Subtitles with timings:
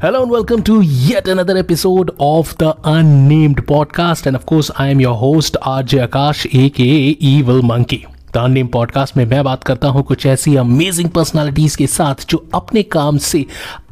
[0.00, 4.26] Hello and welcome to yet another episode of the Unnamed Podcast.
[4.26, 8.04] And of course, I am your host, RJ Akash, aka Evil Monkey.
[8.34, 12.44] The unnamed podcast में मैं बात करता हूँ कुछ ऐसी amazing personalities के साथ जो
[12.54, 13.44] अपने काम से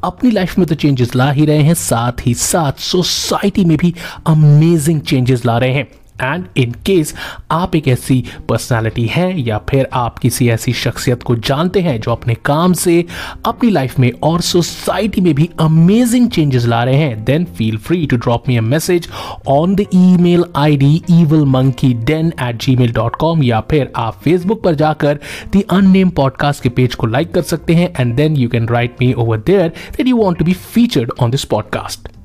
[0.05, 3.95] अपनी लाइफ में तो चेंजेस ला ही रहे हैं साथ ही साथ सोसाइटी में भी
[4.27, 5.89] अमेजिंग चेंजेस ला रहे हैं
[6.23, 7.15] एंड इन केस
[7.51, 12.11] आप एक ऐसी पर्सनालिटी हैं या फिर आप किसी ऐसी शख्सियत को जानते हैं जो
[12.13, 13.05] अपने काम से,
[13.47, 18.07] अपनी लाइफ में और सोसाइटी में भी अमेजिंग चेंजेस ला रहे हैं then feel free
[18.07, 19.09] to drop me a message
[19.49, 19.87] on the
[20.21, 24.75] email I D evil monkey den at Gmail dot com या फिर आप फेसबुक पर
[24.75, 25.19] जाकर
[25.57, 28.97] द अननेम पॉडकास्ट के पेज को लाइक कर सकते हैं and then you can write
[29.01, 32.16] me over there that you want to be featured on this podcast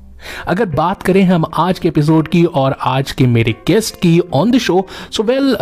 [0.48, 4.50] अगर बात करें हम आज के एपिसोड की और आज के मेरे गेस्ट की on
[4.50, 5.56] the show so well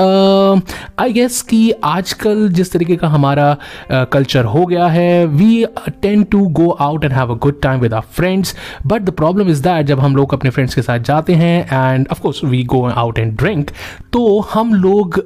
[1.01, 3.57] I guess कि आजकल जिस तरीके का हमारा
[3.93, 5.65] कल्चर uh, हो गया है we
[6.03, 8.55] tend to go out and have a good time with our friends
[8.87, 12.09] but the problem is that जब हम लोग अपने फ्रेंड्स के साथ जाते हैं and
[12.13, 13.71] of course we go out and drink
[14.13, 15.23] तो हम लोग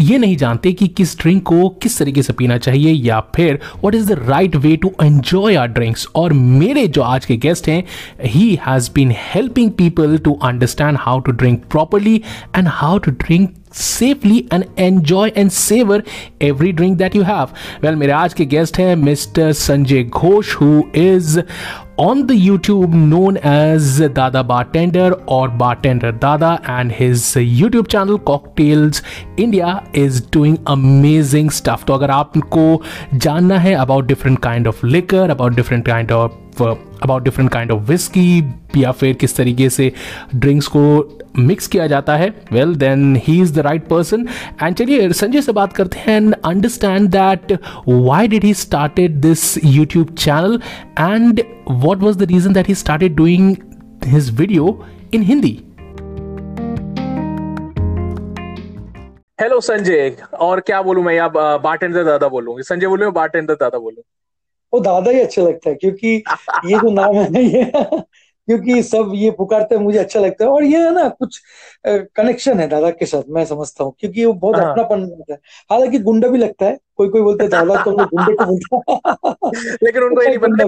[0.00, 3.94] ये नहीं जानते कि किस ड्रिंक को किस तरीके से पीना चाहिए या फिर what
[3.94, 7.82] is the right way to enjoy our drinks और मेरे जो आज के गेस्ट हैं
[8.24, 12.16] he has been helping people to understand how to drink properly
[12.56, 16.01] and how to drink safely and enjoy and savor
[16.41, 20.83] every drink that you have well मेरे आज के guest हैं mister Sanjay Ghosh who
[20.95, 21.43] is
[21.97, 29.01] on the YouTube known as Dada Bartender or Bartender Dada and his YouTube channel Cocktails
[29.37, 31.85] India is doing amazing stuff.
[31.85, 32.81] तो अगर आपको
[33.13, 36.31] जानना है about different kind of liquor, about different kind of
[37.02, 38.38] about different kind of whisky
[38.76, 39.92] या फिर किस तरीके से
[40.34, 40.82] ड्रिंक्स को
[41.38, 42.28] मिक्स किया जाता है?
[42.52, 44.26] Well then he is the right person
[44.62, 47.52] and चलिए, संजय से बात करते हैं and understand that
[47.88, 50.60] why did he started this YouTube channel
[51.00, 53.56] and what was the reason that he started doing
[54.04, 54.78] his video
[55.14, 55.58] in Hindi
[59.40, 60.16] hello Sanjay.
[60.40, 61.14] और क्या बोलूँ मैं?
[61.14, 61.30] यहाँ
[61.62, 64.02] बारटेंडर दादा बोलूँगी संजय बोलूँ बारटेंडर दादा बोलूँ.
[64.74, 66.22] वो दादा ही अच्छा लगता है क्योंकि
[66.66, 67.70] ये जो नाम है ये
[68.48, 71.40] क्योंकि सब ये पुकारते हैं मुझे अच्छा लगता है। और ये है ना कुछ
[71.86, 75.38] कनेक्शन है दादा के साथ मैं समझता हूँ क्योंकि वो बहुत हाँ। अपनापन होता है।
[75.70, 80.02] हालाँकि गुंडा भी लगता है कोई कोई बोलते हैं दादा तो गुंडे को बोलता लेकिन
[80.02, 80.64] उनको ये नहीं पता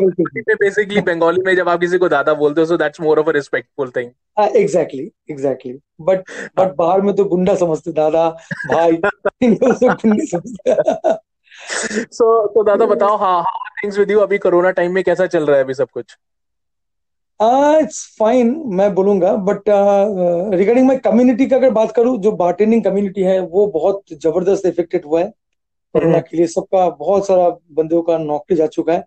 [0.55, 3.33] बेसिकली बंगाली में जब आप किसी को दादा बोलते हो so that's more of a
[3.33, 4.11] respectful thing
[4.57, 6.25] exactly exactly but
[6.59, 8.29] but बाहर में तो गुंडा समझते दादा
[8.67, 8.93] भाई
[9.45, 10.73] गुंडे समझते
[12.13, 13.43] सो तो दादा बताओ हाँ
[13.83, 16.17] थिंग्स विद यू अभी कोरोना टाइम में कैसा चल रहा है अभी सब कुछ?
[17.41, 19.63] इट्स uh, फाइन मैं बोलूँगा बट
[20.55, 25.05] रिगार्डिंग माय कम्युनिटी का अगर बात करूँ जो बार्टेनिंग कम्युनिटी है वो बहुत ज़बरदस्त इफेक्टेड
[25.05, 25.27] हुआ है
[25.95, 29.01] कोरोना हम्म। के लिए। सबका बहुत सारा बंदों का नौकरी जा चुका है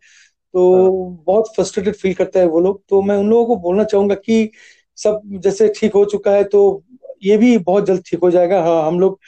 [0.53, 3.83] तो हाँ। बहुत फ्रस्ट्रेटेड फील करता है वो लोग। तो मैं उन लोगों को बोलना
[3.83, 4.51] चाहूँगा कि
[4.97, 6.83] सब जैसे ठीक हो चुका है तो
[7.23, 9.19] ये भी बहुत जल्द ठीक हो जाएगा। हाँ हम लोग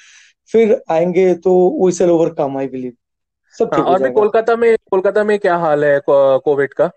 [0.51, 2.93] फिर आएँगे तो we shall overcome I believe
[3.57, 6.89] सब ठीक हाँ, और कोलकाता में कोलकाता में क्या हाल है कोविड का?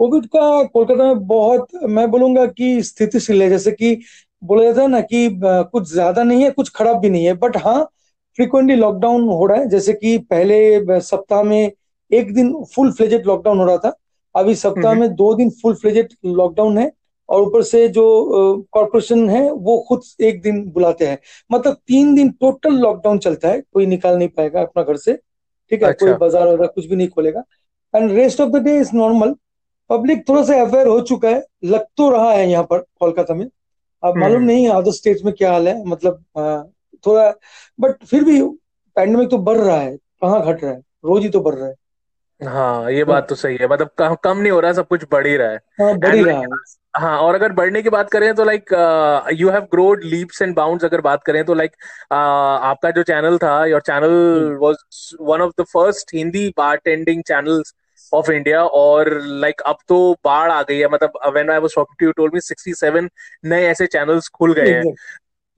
[0.00, 3.98] कोविड का कोलकाता में बहुत मैं बोलूँगा कि स्थितिशील है। जैसे कि
[4.42, 7.56] बोला जाता है ना कि कुछ ज़्यादा नहीं है कुछ खराब भी नहीं है। बट
[7.56, 7.82] हाँ
[8.38, 11.70] फ्रिक्वेंटली लॉकडाउन हो रहा है। जैसे कि पहले सप्ताह में
[12.10, 13.94] एक दिन फुल फ्लेजेड लॉकडाउन हो रहा था।
[14.34, 16.90] अभी सप्ताह। में दो दिन फुल फ्लेजेड लॉकडाउन है।
[17.28, 18.04] और ऊपर से जो
[18.72, 21.18] कॉरपोरेशन है वो खुद एक दिन बुलाते हैं।
[21.50, 25.12] मतलब तीन दिन टोटल लॉकडाउन चलता है। कोई निकाल नहीं पाएगा अपना घर से।
[25.72, 27.42] ठीक है अच्छा। कोई बाज़ार वगैरह कुछ भी नहीं खोलेगा।
[27.94, 29.34] And rest of the day is normal
[29.90, 33.46] public थोड़ा सा अवेयर हो चुका है लग तो रहा है यहाँ पर कोलकाता में।
[34.02, 36.24] अब मालूम हम्म। नहीं अदर स्टेट में क्या हाल है मतलब
[37.04, 37.28] थोड़ा
[37.78, 38.40] बट फिर भी
[38.96, 40.78] पैंडमिक तो बढ़ रहा है कहाँ घट रहा है?
[41.04, 41.74] रोज ही तो बढ़ रहा है।
[42.40, 45.36] हाँ ये बात तो सही है मतलब कम नहीं हो रहा सब कुछ बढ़ ही
[45.36, 46.46] रहा है। हाँ बढ़ ही रहा है।
[46.94, 48.72] हाँ और अगर बढ़ने की बात करें तो like
[49.32, 53.02] you have grown leaps and bounds अगर बात करें तो लाइक like, uh, आपका जो
[53.02, 54.76] चैनल था your channel was
[55.20, 57.74] one of the first Hindi bartending channels
[58.12, 61.74] of India और लाइक like, अब तो बाढ़ आ गई है। मतलब when I was
[61.76, 63.08] talking to you told me 67
[63.44, 64.84] नए ऐसे चैनल्स खुल गए हैं।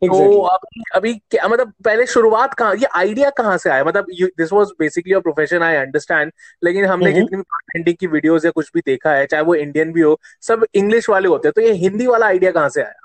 [0.09, 3.85] तो अभी अभी क्या मतलब पहले शुरुआत कहाँ ये आइडिया कहाँ से आया?
[3.85, 4.07] मतलब
[4.39, 6.33] this was basically your profession I understand
[6.65, 10.01] लेकिन हमने जितनी भी की वीडियोस या कुछ भी देखा है चाहे वो इंडियन भी
[10.01, 13.01] हो सब इंग्लिश वाले होते हैं तो ये हिंदी वाला आइडिया कहाँ से आया?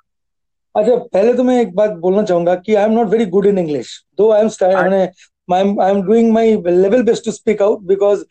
[0.76, 3.58] अच्छा पहले तो मैं एक बात बोलना चाहूँगा कि I am not very good in
[3.58, 8.24] English दो I am start I am doing my level best to speak out because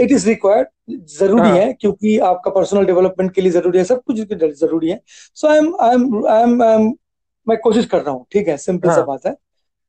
[0.00, 0.68] it is required
[1.18, 1.56] ज़रूरी हाँ.
[1.56, 4.20] है क्योंकि आपका पर्सनल डेवलपमेंट के लिए ज़रूरी है सब कुछ
[4.60, 5.00] ज़रूरी है।
[5.34, 6.92] So I am I am I am
[7.48, 8.56] मैं कोशिश कर रहा हूँ ठीक है?
[8.56, 8.96] सिंपल हाँ.
[8.96, 9.34] सा बात है।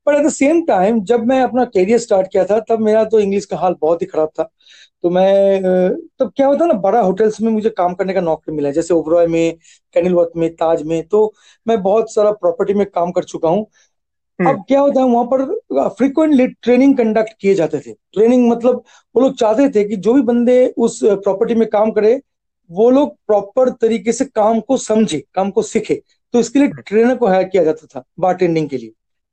[0.07, 3.19] पर एट द सेम टाइम जब मैं अपना करियर स्टार्ट किया था तब मेरा तो
[3.19, 4.43] इंग्लिश का हाल बहुत ही खराब था।
[5.03, 5.61] तो मैं
[6.19, 9.27] तब क्या होता ना बड़ा होटल्स में मुझे काम करने का नौकरी मिला जैसे ओबरॉय
[9.27, 9.57] में
[9.95, 11.33] कैनिलवर्थ में ताज में तो
[11.65, 13.65] मैं बहुत सारा प्रॉपर्टी में काम कर चुका हूँ।
[14.39, 18.83] हम्म। अब क्या होता है वहाँ पर फ्रिक्वेंटली ट्रेनिंग कंडक्ट किए जाते थे। ट्रेनिंग मतलब
[19.15, 22.19] वो लोग चाहते थे कि जो भी बंदे उस प्रॉपर्टी में काम करे
[22.69, 26.01] वो लोग प्रॉपर तरीके से काम को समझे काम को सीखे।
[26.33, 28.91] तो इसके लिए ट्रेनर को हायर किया जाता था बारटेंडिंग के लिए।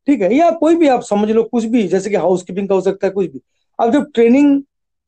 [0.08, 0.34] ठीक है?
[0.34, 3.06] या कोई भी आप समझ लो कुछ भी जैसे कि हाउस कीपिंग का हो सकता
[3.06, 3.40] है कुछ भी।
[3.78, 4.62] अब जब ट्रेनिंग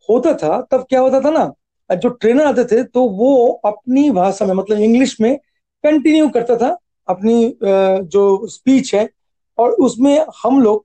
[0.08, 4.46] होता था तब क्या होता था ना जो ट्रेनर आते थे तो वो अपनी भाषा
[4.46, 5.36] में मतलब इंग्लिश में
[5.84, 6.76] कंटिन्यू करता था
[7.08, 9.08] अपनी जो स्पीच है
[9.58, 10.84] और उसमें हम लोग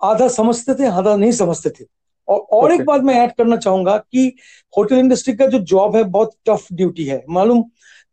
[0.00, 1.84] आधा समझते थे आधा नहीं समझते थे।
[2.28, 2.80] और और okay.
[2.80, 4.36] एक बात मैं ऐड करना चाहूँगा कि
[4.76, 7.62] होटल इंडस्ट्री का जो जॉब है बहुत टफ ड्यूटी है। मालूम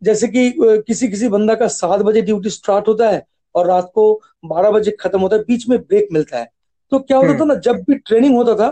[0.01, 3.25] जैसे कि किसी किसी बंदा का सात बजे ड्यूटी स्टार्ट होता है
[3.55, 4.13] और रात को
[4.45, 6.49] बारह बजे खत्म होता है बीच में ब्रेक मिलता है।
[6.91, 8.69] तो क्या होता था ना जब भी ट्रेनिंग होता था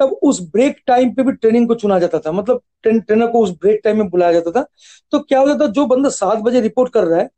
[0.00, 3.42] तब उस ब्रेक टाइम पे भी ट्रेनिंग को चुना जाता था। मतलब ट्रेन, ट्रेनर को
[3.42, 4.66] उस ब्रेक टाइम में बुलाया जाता था।
[5.12, 7.28] तो क्या होता था जो बंदा सात बजे रिपोर्ट कर रहा है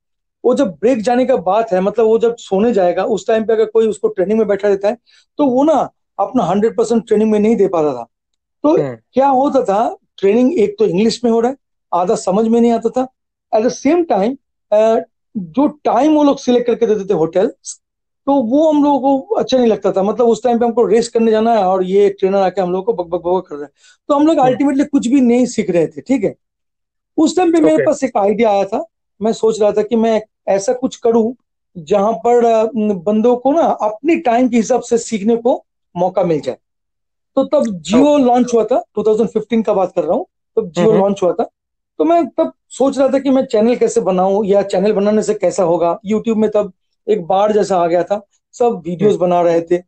[0.44, 3.52] वो जब ब्रेक जाने का बात है मतलब वो जब सोने जाएगा उस टाइम पे
[3.52, 4.96] अगर कोई उसको ट्रेनिंग में बैठा देता है
[5.38, 5.74] तो वो ना
[6.18, 8.06] अपना हंड्रेड परसेंट ट्रेनिंग में नहीं दे पाता था।
[8.64, 11.56] तो हम्म। क्या होता था ट्रेनिंग एक तो इंग्लिश में हो रहा है
[11.92, 13.06] आधा समझ में नहीं आता था
[13.54, 14.36] एट द सेम टाइम
[15.36, 17.46] जो टाइम वो लोग सिलेक्ट करके देते थे होटल
[18.26, 21.12] तो वो हम लोगों को अच्छा नहीं लगता था। मतलब उस टाइम पे हमको रेस्ट
[21.12, 23.64] करने जाना है और ये ट्रेनर आके हम लोग को बक बक बक कर रहा
[23.64, 23.70] है।
[24.08, 26.34] तो हम लोग अल्टीमेटली हम्म। कुछ भी नहीं सीख रहे थे ठीक है?
[27.18, 27.70] उस टाइम पे okay.
[27.70, 28.84] मेरे पास एक आइडिया आया था।
[29.20, 31.34] मैं सोच रहा था कि मैं ऐसा कुछ करूँ
[31.76, 35.64] जहाँ पर बंदों को ना अपने टाइम के हिसाब से सीखने को
[35.94, 36.56] मौका मिल जाए।
[37.36, 40.26] तो तब जियो लॉन्च हुआ था। 2015 का बात कर रहा हूँ।
[40.56, 41.48] तब जियो लॉन्च हुआ था।
[41.98, 45.34] तो मैं तब सोच रहा था कि मैं चैनल कैसे बनाऊँ या चैनल बनाने से
[45.34, 46.72] कैसा होगा। यूट्यूब में तब
[47.06, 48.20] एक बाढ़ जैसा आ गया था
[48.54, 49.78] सब वीडियोस हम्म। बना रहे थे।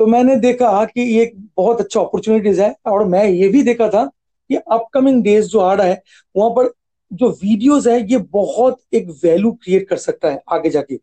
[0.00, 4.04] तो मैंने देखा कि ये बहुत अच्छा अपॉर्चुनिटीज़ है और मैं ये भी देखा था
[4.50, 6.02] कि अपकमिंग डेज़ जो आ रहा है
[6.36, 6.72] वहाँ पर
[7.10, 10.98] जो वीडियोस है ये बहुत एक वैल्यू क्रिएट कर सकता है आगे जाके।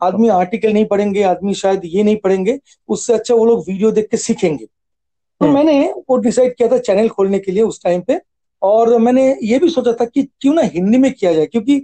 [0.00, 2.58] आदमी आर्टिकल नहीं पढ़ेंगे आदमी शायद ये नहीं पढ़ेंगे
[2.88, 6.78] उससे अच्छा वो लोग वीडियो देख के सीखेंगे। तो हम्म। मैंने वो डिसाइड किया था
[6.78, 8.20] चैनल खोलने के लिए उस टाइम पे।
[8.62, 11.78] और मैंने ये भी सोचा था कि क्यों ना हिंदी में किया जाए, क्योंकि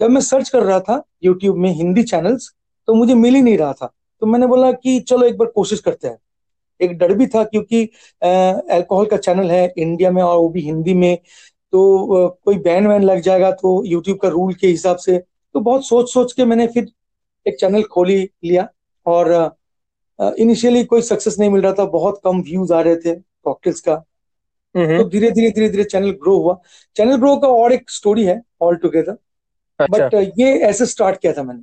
[0.00, 2.50] जब मैं सर्च कर रहा था यूट्यूब में हिंदी चैनल्स
[2.88, 3.92] तो मुझे मिल ही नहीं रहा था।
[4.22, 6.18] तो मैंने बोला कि चलो एक बार कोशिश करते हैं।
[6.80, 7.82] एक डर भी था क्योंकि
[8.22, 11.16] अल्कोहल का चैनल है इंडिया में और वो भी हिंदी में
[11.72, 15.86] तो कोई बैन वैन लग जाएगा तो यूट्यूब का रूल के हिसाब से तो बहुत
[15.86, 16.86] सोच सोच के मैंने फिर
[17.46, 18.68] एक चैनल खोली लिया।
[19.06, 19.56] और
[20.18, 23.94] इनिशियली कोई सक्सेस नहीं मिल रहा था, बहुत कम व्यूज़ आ रहे थे कॉकटेल्स का।
[24.74, 26.58] तो धीरे धीरे धीरे धीरे चैनल ग्रो हुआ।
[26.96, 29.16] चैनल ग्रो का और एक स्टोरी है ऑल टुगेदर
[29.80, 31.62] बट ये ऐसे स्टार्ट किया था मैंने।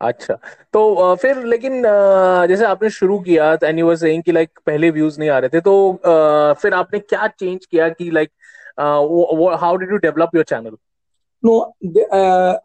[0.00, 0.34] अच्छा।
[0.72, 1.82] तो फिर लेकिन
[2.48, 5.48] जैसे आपने शुरू किया एंड यू वर सेइंग कि लाइक पहले व्यूज़ नहीं आ रहे
[5.48, 5.74] थे तो
[6.62, 8.30] फिर आपने क्या चेंज किया कि like
[9.60, 10.76] how did you develop your channel
[11.42, 11.58] no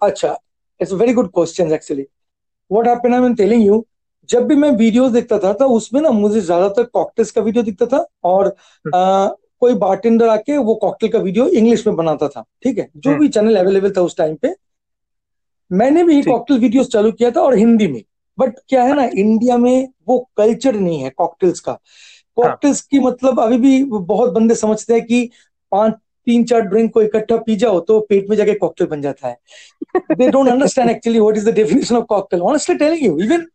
[0.07, 0.36] अच्छा
[0.80, 2.07] it's very good question actually
[2.71, 3.86] what happened I am telling you
[4.30, 7.86] जब भी मैं वीडियोस देखता था तो उसमें ना मुझे ज़्यादातर कॉकटेल्स का वीडियो दिखता
[7.86, 8.56] था और
[8.95, 12.89] आ, कोई बार्टेंडर आके वो कॉकटेल का वीडियो इंग्लिश में बनाता था ठीक है?
[12.98, 14.56] जो भी चैनल अवेलेबल था उस टाइम पे
[15.71, 18.04] मैंने भी कॉकटेल वीडियो चालू किया था और हिंदी में।
[18.39, 21.74] बट क्या है ना इंडिया में वो कल्चर नहीं है कॉकटेल्स का।
[22.36, 22.88] कॉकटेल्स हाँ.
[22.92, 25.30] की मतलब अभी भी बहुत बंदे समझते हैं कि
[25.72, 25.93] पाँच
[26.27, 29.38] तीन चार ड्रिंक को इकट्ठा पी जाओ तो पेट में जाके कॉकटेल बन जाता है।
[30.13, 33.46] They don't understand actually what is the definition of cocktail honestly telling you even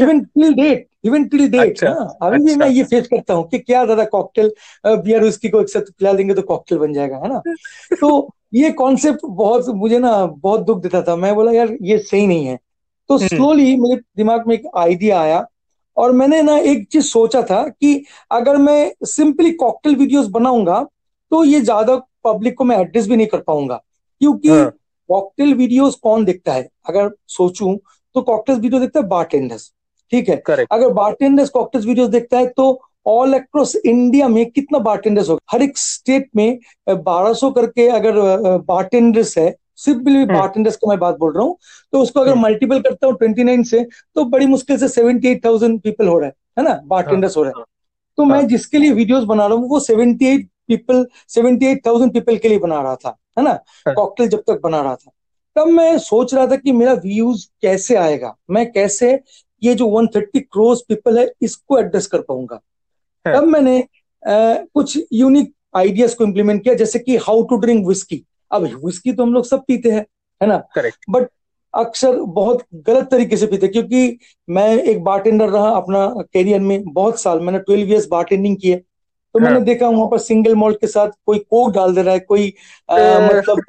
[0.00, 3.84] even till date even till date अभी भी मैं ये फेस करता हूँ कि क्या
[3.84, 4.50] दादा कॉकटेल
[4.86, 7.42] बियर उसकी को एक साथ पिला देंगे तो कॉकटेल बन जाएगा है ना?
[8.00, 12.26] तो ये कॉन्सेप्ट बहुत मुझे ना बहुत दुख देता था। मैं बोला यार ये सही
[12.26, 12.58] नहीं है।
[13.10, 15.44] तो स्लोली हम्म। मेरे दिमाग में एक आइडिया आया
[15.96, 20.80] और मैंने ना एक चीज़ सोचा था कि अगर मैं सिंपली कॉकटेल वीडियोस बनाऊँगा
[21.32, 23.80] तो ये ज़्यादा पब्लिक को मैं एड्रेस भी नहीं कर पाऊँगा।
[24.20, 26.68] क्योंकि कॉकटेल हाँ। वीडियोस कौन देखता है?
[26.88, 27.76] अगर सोचूं
[28.14, 29.72] तो कॉकटेल वीडियो देखता है बारटेंडर्स
[30.12, 30.42] ठीक है?
[30.42, 30.68] Correct.
[30.72, 35.40] अगर बारटेंडर्स कॉकटेल वीडियोस देखता है तो ऑल अक्रॉस इंडिया में कितना बारटेंडर्स होगा?
[35.50, 38.20] हर एक स्टेट में 1200 करके अगर
[38.68, 41.56] बारटेंडर्स है सिंपली बारटेंडर्स का मैं बात बोल रहा हूँ
[41.92, 43.82] तो उसको अगर मल्टीपल हम्म। करता हूँ 29 से
[44.14, 46.80] तो बड़ी मुश्किल से 78,000 पीपल हो रहा है है ना?
[46.84, 47.66] बारटेंडर्स हाँ, हो रहा है। हाँ,
[48.18, 52.58] तो मैं जिसके लिए वीडियोस बना रहा हूँ वो 78 पीपल 78,000 पीपल के लिए
[52.58, 53.52] बना रहा था है ना?
[53.88, 55.10] कॉकटेल जब तक बना रहा था।
[55.56, 58.34] तब मैं सोच रहा था कि मेरा व्यूज़ कैसे आएगा?
[58.50, 59.18] मैं कैसे
[59.62, 62.60] ये जो 130 क्रोस पीपल है इसको एड्रेस कर पाऊँगा?
[63.26, 63.78] तब मैंने
[64.22, 69.12] आ, कुछ यूनिक आइडियाज़ को इम्प्लीमेंट किया जैसे कि हाउ टू ड्रिंक विस्की अब विस्की
[69.12, 70.04] तो हम लोग सब पीते हैं
[70.40, 70.58] है ना?
[70.74, 71.28] करेक्ट बट
[71.74, 74.18] अक्सर बहुत गलत तरीके से पीते क्योंकि
[74.50, 78.82] मैं एक बारटेंडर रहा अपना कैरियर में बहुत साल मैंने ट्वेल्व ईयर्स बारटेंडिंग किए।
[79.34, 82.14] तो हाँ। मैंने देखा वहाँ पर सिंगल मॉल्ट के साथ कोई कोक डाल दे रहा
[82.14, 82.54] है कोई
[82.90, 82.96] आ,
[83.34, 83.62] मतलब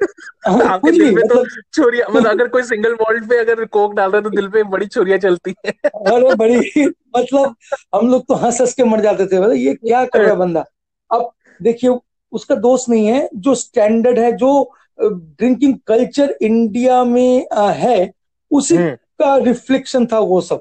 [0.46, 3.64] हाँ, आपके कुछ दिल में तो मतलब चोरिया मतलब अगर कोई सिंगल मॉल्ट पे अगर
[3.64, 7.56] कोक डाल रहा है तो दिल पे बड़ी चोरियाँ चलती है। अरे बड़ी मतलब
[7.94, 10.64] हम लोग तो हंस हंस के मर जाते थे मतलब ये क्या कर रहा बंदा?
[11.10, 11.30] अब
[11.62, 11.98] देखिए
[12.32, 18.12] उसका दोष नहीं है जो स्टैंडर्ड है जो ड्रिंकिंग कल्चर इंडिया में है
[18.50, 20.58] उसी हम्म। का रिफ्लेक्शन था वो सब।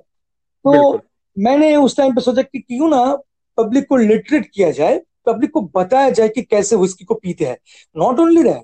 [0.65, 1.01] तो
[1.39, 3.17] मैंने उस टाइम पे सोचा कि क्यों ना
[3.57, 7.57] पब्लिक को लिटरेट किया जाए पब्लिक को बताया जाए कि कैसे विस्की को पीते हैं।
[7.97, 8.63] नॉट ओनली दैट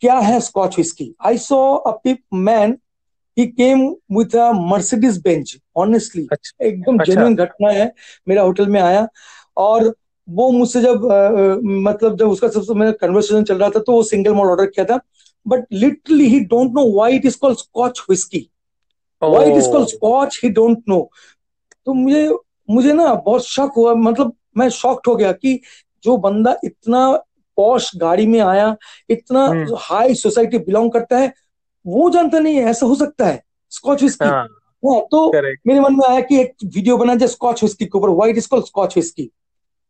[0.00, 2.78] क्या है Scotch whisky I saw a man
[3.38, 3.80] he came
[4.18, 6.28] with a Mercedes Benz honestly
[6.62, 7.92] एकदम अच्छा। जेन्युइन घटना है
[8.28, 9.08] मेरा होटल में आया
[9.56, 9.94] और
[10.28, 14.02] वो मुझसे जब अ, मतलब जब उसका सबसे मेरा कन्वर्सेशन चल रहा था तो वो
[14.02, 15.00] सिंगल मॉल ऑर्डर किया था
[15.48, 18.50] but literally he don't know why it is called Scotch whisky
[19.22, 21.10] why it is called Scotch he don't know
[21.86, 22.28] तो मुझे
[22.70, 25.60] मुझे ना बहुत शक हुआ मतलब मैं शॉक्ड हो गया कि
[26.04, 27.10] जो बंदा इतना
[27.56, 28.76] पॉश गाड़ी में आया
[29.10, 29.46] इतना
[29.78, 31.32] हाई सोसाइटी बिलोंग करता है
[31.86, 34.42] वो जानता नहीं है ऐसा हो सकता है स्कॉच विस्की हाँ।
[34.82, 35.30] हाँ तो
[35.66, 38.48] मेरे मन में आया कि एक वीडियो बना जाए स्कॉच विस्की के ऊपर why it is
[38.48, 39.24] called Scotch whisky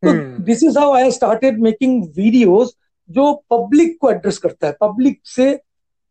[0.03, 0.13] तो
[0.45, 2.77] this is how I started making videos
[3.11, 5.61] जो पब्लिक को एड्रेस करता है पब्लिक से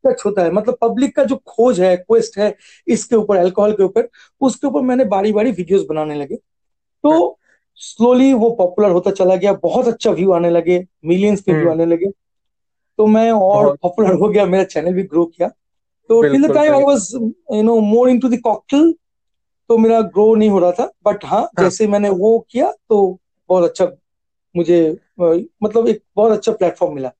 [0.04, 2.56] टच होता है मतलब पब्लिक का जो खोज है क्वेस्ट है
[2.88, 4.10] इसके ऊपर अल्कोहल के ऊपर
[4.42, 6.38] उसके ऊपर मैंने बारी बारी वीडियोस बनाने लगे।
[7.04, 7.38] तो
[7.80, 11.72] स्लोली वो पॉपुलर होता चला गया बहुत अच्छा व्यू आने लगे मिलियंस के व्यू हम्म।
[11.72, 12.10] आने लगे।
[13.00, 15.48] तो मैं और पॉपुलर हो गया मेरा चैनल भी ग्रो किया।
[16.10, 18.94] तो till the time I was you know more into the cocktail
[19.70, 23.20] तो मेरा ग्रो नहीं हो रहा था। बट हाँ हाँ। जैसे मैंने वो किया तो
[23.50, 23.86] बहुत अच्छा
[24.56, 24.80] मुझे
[25.20, 27.12] मतलब एक बहुत अच्छा प्लेटफॉर्म मिला।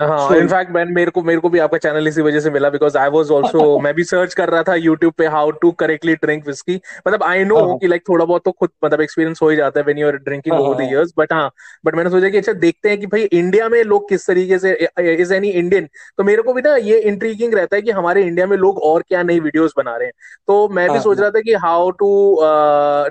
[0.00, 2.96] हाँ इनफैक्ट मैन मेरे को मेरे को भी आपका चैनल इसी वजह से मिला बिकॉज़
[2.98, 6.46] आई वाज आल्सो मैं भी सर्च कर रहा था यूट्यूब पे how to correctly drink
[6.46, 6.76] whisky
[7.08, 9.80] मतलब आई नो हाँ कि लाइक थोड़ा बहुत तो खुद मतलब एक्सपीरियंस हो ही जाता
[9.80, 11.50] है व्हेन यू आर ड्रिंकिंग हाँ ओवर द हाँ। इयर्स बट हाँ
[11.84, 14.72] बट मैंने सोचा कि अच्छा देखते हैं कि भाई इंडिया में लोग किस तरीके से
[15.00, 15.88] इज़ एनी इंडियन
[16.18, 19.02] तो मेरे को भी ना ये इंट्रीगिंग रहता है कि हमारे इंडिया में लोग और
[19.08, 20.12] क्या नई वीडियोस बना रहे हैं।
[20.48, 22.10] तो मैं भी हाँ सोच हाँ। रहा था कि how to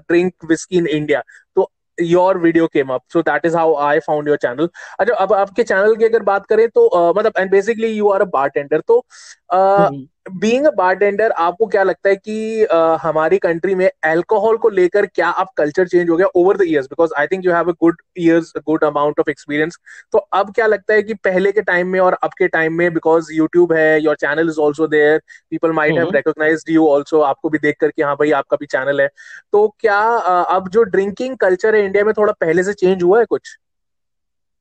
[0.09, 1.23] drink whisky in India
[1.55, 5.33] तो your video came up so that is how I found your channel अच्छा अब
[5.33, 9.03] आपके चैनल की अगर बात करें तो मतलब and basically you are a bartender तो
[9.79, 14.69] हम्म, बीइंग अ बारटेंडर आपको क्या लगता है कि अ, हमारी कंट्री में अल्कोहल को
[14.71, 17.69] लेकर क्या अब कल्चर चेंज हो गया over the years because I think you have
[17.69, 19.77] a good years good amount of experience
[20.13, 22.93] तो अब क्या लगता है कि पहले के टाइम में और अब के टाइम में
[22.93, 25.19] बिकॉज़ यूट्यूब है your channel is also there
[25.51, 28.65] people might have recognised you also आपको भी देख कर कि हाँ भाई आपका भी
[28.67, 29.07] चैनल है।
[29.51, 33.19] तो क्या अ, अब जो ड्रिंकिंग कल्चर है इंडिया में थोड़ा पहले से चेंज हुआ
[33.19, 33.57] है कुछ?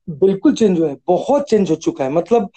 [0.07, 2.49] बिल्कुल चेंज हुआ है बहुत चेंज हो चुका है। मतलब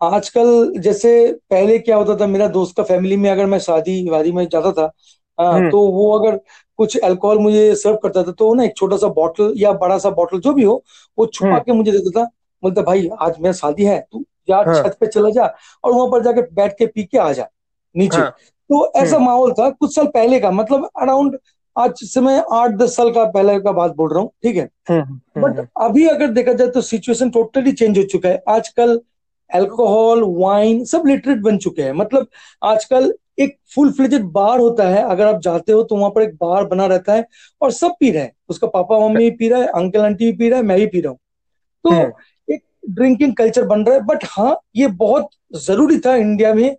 [0.00, 1.10] आजकल जैसे
[1.50, 4.72] पहले क्या होता था मेरा दोस्त का फैमिली में अगर मैं शादी वादी में जाता
[4.72, 4.90] था
[5.38, 6.36] हाँ, हम्म। तो वो अगर
[6.78, 10.10] कुछ अल्कोहल मुझे सर्व करता था तो ना एक छोटा सा बॉटल या बड़ा सा
[10.10, 10.82] बॉटल जो भी हो
[11.18, 12.24] वो छुपा हम्म। के मुझे देता था।
[12.62, 15.44] बोलता भाई आज मेरा शादी है तू या हाँ। छत पे चला जा
[15.84, 17.46] और वहाँ पर जाके बैठ के पी के आ जा
[17.94, 18.30] नीचे। हाँ।
[18.70, 21.38] तो ऐसा हम्म। माहौल था कुछ साल पहले का मतलब अराउंड
[21.76, 24.68] आज से मैं आठ दस साल का पहले का बात बोल रहा हूँ ठीक है?
[25.38, 29.00] बट अभी अगर देखा जाए तो सिचुएशन टोटली चेंज हो चुका है। आजकल
[29.54, 32.26] अल्कोहल वाइन सब लिटरेट बन चुके हैं। मतलब
[32.62, 36.34] आजकल एक फुल फ्लेजेड बार होता है। अगर आप जाते हो तो वहाँ पर एक
[36.36, 37.24] बार बना रहता है
[37.60, 40.36] और सब पी रहे हैं। उसका पापा मम्मी भी पी रहा है अंकल आंटी भी
[40.38, 41.18] पी रहा है मैं भी पी रहा हूँ।
[41.84, 45.28] तो एक ड्रिंकिंग कल्चर बन रहा है। बट हाँ ये बहुत
[45.58, 46.76] ज़रूरी था इंडिया में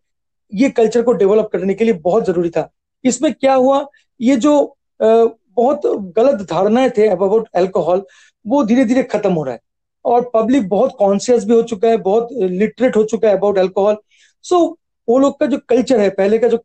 [0.51, 2.69] ये कल्चर को डेवलप करने के लिए बहुत ज़रूरी था।
[3.03, 3.85] इसमें क्या हुआ?
[4.19, 5.81] ये जो बहुत
[6.15, 8.01] गलत धारणाएँ थे अबाउट अल्कोहल
[8.45, 9.59] वो धीरे धीरे खत्म हो रहा है।
[10.05, 13.97] और पब्लिक बहुत कॉन्शियस भी हो चुका है बहुत लिटरेट हो चुका है अबाउट अल्कोहल
[14.41, 14.77] सो
[15.09, 16.59] वो लोग का जो कल्चर है पहले का जो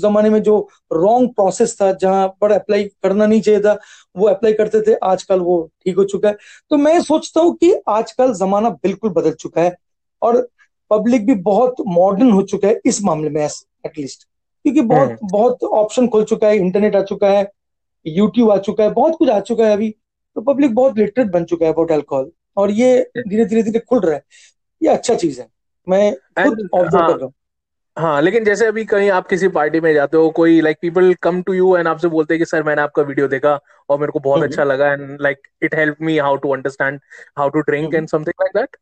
[0.00, 3.78] जमाने में जो रॉन्ग प्रोसेस था जहाँ पर अप्लाई करना नहीं चाहिए था
[4.16, 6.36] वो अप्लाई करते थे आजकल वो ठीक हो चुका है.
[6.70, 9.76] तो मैं सोचता हूँ कि आजकल जमाना बिल्कुल बदल चुका है
[10.22, 10.48] और
[10.90, 14.22] पब्लिक भी बहुत मॉडर्न हो चुका है इस मामले में एटलीस्ट
[14.64, 15.28] क्योंकि बहुत हम्म.
[15.32, 17.50] बहुत ऑप्शन खुल चुका है इंटरनेट आ चुका है
[18.06, 19.90] यूट्यूब आ चुका है बहुत कुछ आ चुका है अभी.
[20.36, 24.00] तो पब्लिक बहुत लिटरेट बन चुका है अबाउट अल्कोहल और ये धीरे धीरे धीरे खुल
[24.00, 24.22] रहा है।
[24.80, 25.48] ये अच्छा चीज़ है।
[25.86, 27.32] मैं खुद ऑब्ज़र्व हाँ कर रहा हूँ।
[27.96, 31.42] हाँ लेकिन जैसे अभी कहीं आप किसी पार्टी में जाते हो कोई like people come
[31.42, 34.20] to you and आपसे बोलते हैं कि सर मैंने आपका वीडियो देखा और मेरे को
[34.20, 37.00] बहुत हम्म। अच्छा लगा and like it help me how to understand
[37.38, 38.76] how to drink and something like that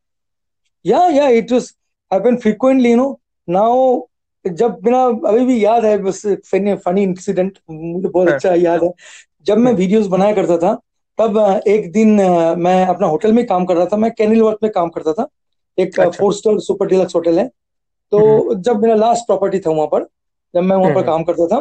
[0.85, 1.73] या या it was
[2.11, 4.01] happen frequently you know now
[4.45, 8.91] जब बिना अभी भी याद है बस फनी इंसिडेंट मुझे बहुत हाँ। अच्छा याद है।
[9.47, 10.79] जब मैं वीडियोस बनाया करता था
[11.21, 12.09] तब एक दिन
[12.59, 15.27] मैं अपना होटल में काम कर रहा था मैं कैनिल वर्क में काम करता था।
[15.79, 17.51] एक अच्छा। Four star super deluxe hotel है। हम्म।
[18.13, 20.03] तो जब मेरा लास्ट प्रॉपर्टी था वहाँ पर
[20.55, 21.61] जब मैं वहाँ पर हम्म, काम करता था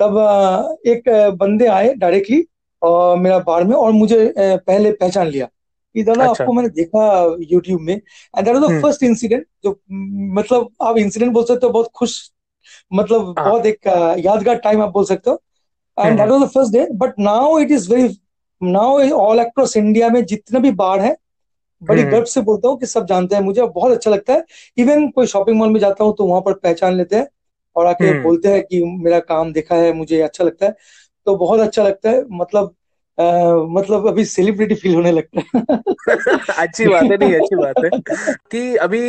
[0.00, 1.08] तब एक
[1.40, 2.42] बंदे आए डायरेक्टली
[2.82, 5.46] और मेरा बार में और मुझे पहले पहचान लिया
[5.94, 8.82] कि दादा अच्छा। आपको मैंने देखा यूट्यूब में। And that was the hmm.
[8.82, 9.78] First incident जो
[10.38, 12.20] मतलब आप इंसिडेंट बोल सकते हो बहुत खुश
[12.92, 13.86] मतलब हाँ। बहुत एक
[14.26, 15.40] यादगार टाइम आप बोल सकते हो।
[15.98, 18.08] And that hmm was the first day but now it is very
[18.62, 21.16] now all across India में जितने भी बाढ़ है
[21.82, 24.44] बड़ी हम्म। गर्व से बोलता हूँ कि सब जानते हैं मुझे बहुत अच्छा लगता है।
[24.78, 27.26] इवन कोई शॉपिंग मॉल में जाता हूँ तो वहाँ पर पहचान लेते हैं
[27.76, 30.74] और आके हम्म। बोलते हैं कि मेरा काम देखा है मुझे अच्छा लगता है।
[31.26, 32.74] तो बहुत अच्छा लगता है मतलब
[33.20, 33.24] आ,
[33.56, 35.76] मतलब अभी सेलिब्रिटी फील होने लगता है।
[36.58, 37.90] अच्छी बात है नहीं अच्छी बात है।
[38.50, 39.00] कि अभी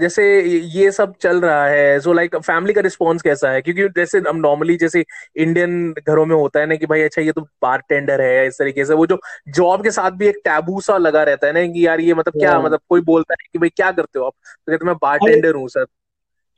[0.00, 0.24] जैसे
[0.58, 3.62] ये सब चल रहा है सो लाइक फैमिली का रिस्पॉन्स कैसा है?
[3.62, 5.04] क्योंकि जैसे हम नॉर्मली जैसे
[5.36, 8.54] इंडियन घरों में होता है ना कि भाई अच्छा ये तो बार टेंडर है इस
[8.54, 9.18] तरीके से। वो जो
[9.48, 12.40] जॉब के साथ भी एक टैबू सा लगा रहता है ना कि यार ये मतलब
[12.40, 14.32] क्या हाँ, मतलब कोई बोलता है कि भाई क्या करते हो आप?
[14.66, 15.86] तो कहते मैं बार टेंडर हूँ सर।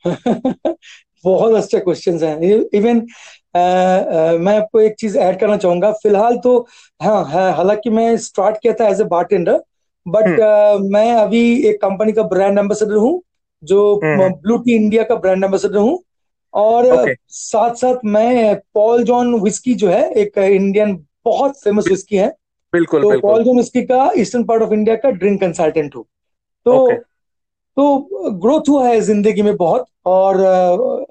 [1.25, 3.07] बहुत अच्छा क्वेश्चन है। इवन
[4.39, 6.57] मैं आपको एक चीज़ ऐड करना चाहूँगा। फ़िलहाल तो
[7.01, 9.61] हाँ है हालाँकि मैं स्टार्ट किया था एज ए बारटेंडर
[10.05, 10.39] बट
[10.91, 13.21] मैं अभी एक कंपनी का ब्रांड एम्बेसडर हूँ
[13.63, 13.79] जो
[14.13, 15.99] ब्लू टी इंडिया का ब्रांड एम्बेसडर हूँ।
[16.53, 16.85] और
[17.29, 20.95] साथ साथ मैं पॉल जॉन विस्की जो है एक इंडियन
[21.25, 22.29] बहुत फ़ेमस विस्की है।
[22.73, 26.03] बिल्कुल तो बिल्कुल। पॉल जॉन विस्की का ईस्टर्न पार्ट ऑफ़ इंडिया का ड्रिंक कंसल्टेंट हूँ।
[26.65, 27.05] तो
[27.77, 30.41] तो ग्रोथ हुआ है ज़िंदगी में बहुत और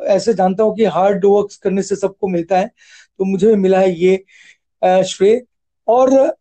[0.07, 2.71] ऐसे जानता हूँ कि हार्ड वर्क करने से सबको मिलता है
[3.19, 4.25] तो मुझे भी मिला है ये
[5.05, 5.43] श्रेय।
[5.89, 6.37] और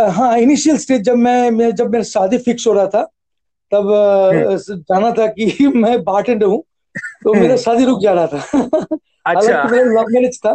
[0.00, 3.02] हाँ इनिशियल स्टेज जब मैं, मैं जब मेरा शादी फिक्स हो रहा था
[3.72, 3.90] तब
[4.34, 6.62] हम्म। जाना था कि मैं बार्टेंडर हूँ
[7.24, 8.38] तो मेरा हम्म शादी रुक जा रहा था।
[9.26, 10.52] अच्छा। मेरा लव मैरिज था।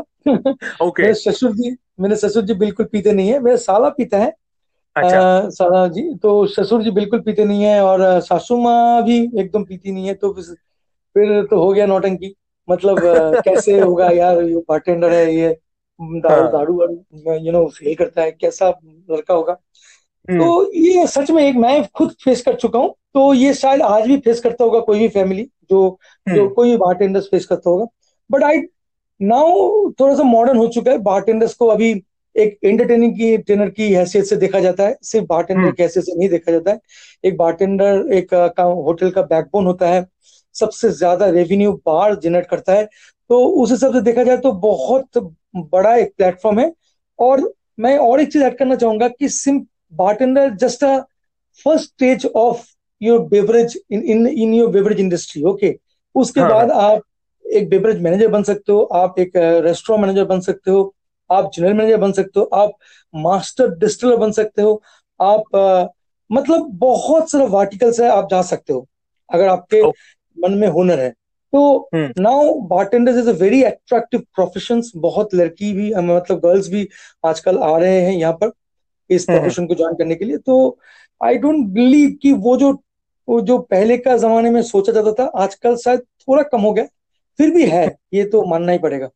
[0.81, 4.33] ओके मेरे ससुर जी मेरे ससुर जी बिल्कुल पीते नहीं है मेरा साला पीता है
[4.95, 9.63] अच्छा। साला जी तो ससुर जी बिल्कुल पीते नहीं है और सासू माँ भी एकदम
[9.63, 12.33] पीती नहीं है तो फिर तो हो गया नौटंकी।
[12.67, 12.99] मतलब
[13.45, 15.49] कैसे होगा यार ये बारटेंडर है ये
[15.99, 18.69] दारू हाँ। दारू यू नो सेल करता है कैसा
[19.11, 23.33] लड़का होगा। तो हम्म ये सच में एक मैं खुद फेस कर चुका हूँ तो
[23.33, 26.77] ये शायद आज भी फेस करता होगा कोई भी फैमिली जो जो हम्म। कोई भी
[26.77, 27.85] बारटेंडर्स फेस करता होगा।
[28.29, 28.61] बट आई
[29.19, 31.93] नाउ थोड़ा सा मॉडर्न हो चुका है बारटेंडर्स को अभी
[32.35, 36.05] एक एंटरटेनिंग की ट्रेनर की हैसियत से देखा जाता है। सिर्फ़ बारटेंडर हम्म। की हैसियत
[36.05, 36.79] से नहीं देखा जाता है।
[37.23, 40.05] एक बारटेंडर एक का होटल का बैकबोन होता है।
[40.55, 42.85] सबसे ज़्यादा रेवेन्यू बार जनरेट करता है।
[43.29, 45.17] तो उस हिसाब से देखा जाए तो बहुत
[45.55, 46.71] बड़ा एक प्लेटफॉर्म है।
[47.19, 50.97] और मैं और एक चीज़ ऐड करना चाहूँगा कि सिर्फ़ bartender just a
[51.65, 52.63] first stage of
[53.01, 55.75] your beverage in in in your beverage industry okay
[56.15, 57.01] उसके हाँ। बाद आप
[57.45, 60.94] एक बेवरेज मैनेजर बन सकते हो आप एक रेस्टोरेंट मैनेजर बन सकते हो।
[61.29, 62.71] आप जनरल मैनेजर बन सकते हो आप
[63.13, 64.81] मास्टर डिस्टिलर बन सकते हो
[65.19, 65.87] आप अ,
[66.29, 68.85] मतलब बहुत सारे वर्टिकल्स है आप जा सकते हो
[69.29, 69.91] अगर आपके ओ
[70.37, 71.09] मन में हुनर है।
[71.53, 76.87] तो now bartenders is a very attractive profession बहुत लड़की भी मतलब गर्ल्स भी
[77.25, 78.51] आजकल आ रहे हैं यहाँ पर
[79.09, 80.77] इस प्रोफेशन को ज्वाइन करने के लिए। तो
[81.21, 82.71] आई डोंट बिलीव कि वो जो
[83.27, 86.85] वो जो पहले का जमाने में सोचा जाता था आजकल शायद थोड़ा कम हो गया।
[87.39, 89.09] फिर भी है ये तो मानना ही पड़ेगा।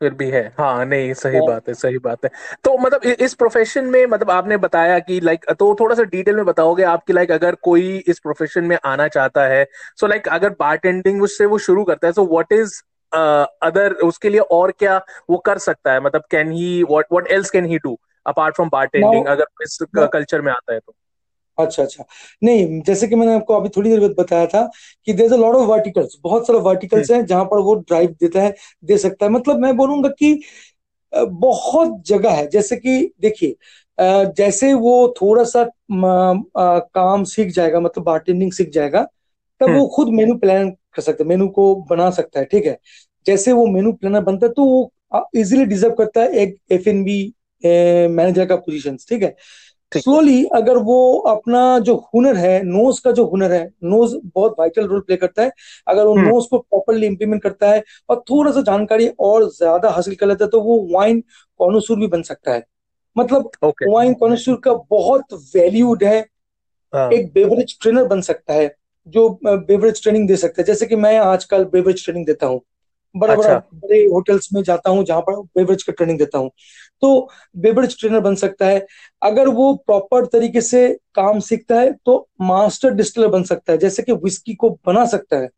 [0.00, 2.30] फिर भी है। हाँ नहीं सही बात है सही बात है।
[2.64, 6.44] तो मतलब इस प्रोफेशन में मतलब आपने बताया कि लाइक तो थोड़ा सा डिटेल में
[6.44, 9.64] बताओगे आपकी लाइक अगर कोई इस प्रोफेशन में आना चाहता है
[9.96, 12.80] सो लाइक अगर बारटेंडिंग उससे वो शुरू करता है सो व्हाट इज़
[13.62, 16.00] अदर उसके लिए और क्या वो कर सकता है?
[16.00, 20.40] मतलब can he what what else can he do apart from bartending अगर इस कल्चर
[20.40, 20.94] में आता है तो।
[21.60, 22.04] अच्छा अच्छा।
[22.42, 24.64] नहीं जैसे कि मैंने आपको अभी थोड़ी देर बाद बताया था
[25.06, 28.54] कि अ लॉट ऑफ़ वर्टिकल्स बहुत सारे वर्टिकल्स हैं जहाँ पर वो ड्राइव देता है
[28.84, 30.40] दे सकता है। मतलब मैं बोलूँगा कि
[31.12, 33.56] बहुत जगह है। जैसे कि देखिए
[34.36, 39.02] जैसे वो थोड़ा सा काम सीख जाएगा मतलब बार्टेंडिंग सीख जाएगा
[39.60, 42.66] तब हम्म। वो खुद मेनू प्लान कर सकता है मेनू को बना सकता है ठीक
[42.66, 42.78] है?
[43.26, 44.90] जैसे वो मेनू प्लानर बनता है तो वो
[45.36, 47.16] इजीली डिजर्व करता है एक एफ़ एन बी
[47.64, 49.34] मैनेजर का पोजीशन ठीक है?
[49.92, 50.96] स्लोली अगर वो
[51.28, 55.42] अपना जो हुनर है नोज़ का जो हुनर है नोज़ बहुत वाइटल रोल प्ले करता
[55.42, 55.50] है।
[55.86, 59.90] अगर वो हम्म। नोज़ को प्रॉपरली इम्प्लीमेंट करता है और थोड़ा सा जानकारी और ज़्यादा
[59.90, 61.22] हासिल कर लेता है तो वो वाइन
[61.60, 62.64] कॉनोसूर भी बन सकता है।
[63.16, 66.18] मतलब ओके वाइन कॉनोसूर का बहुत वैल्यूड है।
[66.92, 68.74] हाँ। एक बेवरेज ट्रेनर बन सकता है
[69.06, 72.60] जो बेवरेज ट्रेनिंग दे सकता है। जैसे कि मैं आजकल बेवरेज ट्रेनिंग देता हूँ।
[73.14, 76.50] बड़ा बड़ा अच्छा। बड़े होटल्स में जाता हूँ जहाँ पर बेवरेज का ट्रेनिंग देता हूँ।
[77.02, 78.86] तो बेवरेज ट्रेनर बन सकता है।
[79.22, 84.02] अगर वो प्रॉपर तरीके से काम सीखता है तो मास्टर डिस्टिलर बन सकता है। जैसे
[84.02, 85.48] कि विस्की को बना सकता है।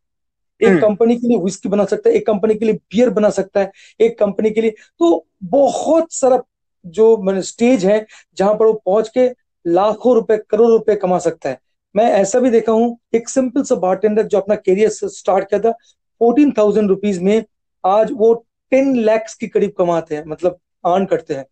[0.60, 3.30] एक हम्म। कंपनी के लिए विस्की बना सकता है एक कंपनी के लिए बियर बना
[3.30, 6.40] सकता है एक कंपनी के लिए। तो बहुत सारा
[6.84, 8.04] जो मैंने स्टेज है
[8.36, 9.28] जहाँ पर वो पहुँच के
[9.64, 11.58] लाखों रुपए करोड़ रुपए कमा सकता है।
[11.94, 15.74] मैं ऐसा भी देखा हूँ एक सिंपल सा बारटेंडर जो अपना करियर स्टार्ट किया था
[16.22, 17.44] फोर्टीन थाउज़ेंड रुपीज़ में
[17.84, 18.32] आज वो
[18.72, 21.44] टेन लैक्स के करीब कमाते हैं मतलब अर्न करते हैं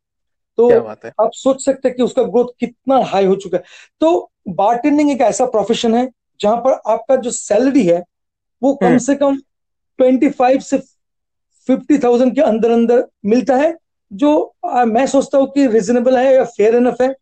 [0.59, 3.64] तो है आप सोच सकते हैं कि उसका ग्रोथ कितना हाई हो चुका है
[4.00, 4.11] तो
[4.54, 6.09] बारटेंडिंग एक ऐसा प्रोफेशन है
[6.40, 8.02] जहाँ पर आपका जो सैलरी है
[8.62, 9.37] वो कम हम्म। से कम
[9.98, 10.78] ट्वेंटी फाइव से
[11.68, 13.76] फिफ्टी थाउज़ेंड के अंदर अंदर मिलता है
[14.11, 14.33] जो
[14.66, 17.14] आ, मैं सोचता हूँ कि रिजनेबल है या फेयर इनफ है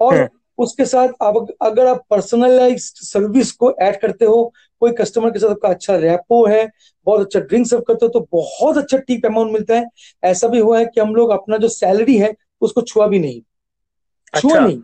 [0.00, 0.28] और हम्म।
[0.60, 4.42] उसके साथ आप अगर आप पर्सनलाइज सर्विस को ऐड करते हो
[4.82, 6.68] कोई कस्टमर के साथ आपका अच्छा रैपो है
[7.06, 9.86] बहुत अच्छा ड्रिंक सर्व करते हो तो बहुत अच्छा टिप अमाउंट मिलता है
[10.24, 13.40] ऐसा भी हुआ है कि हम लोग अपना जो सैलरी है उसको छुआ भी नहीं
[14.34, 14.80] अच्छा। छुआ। नहीं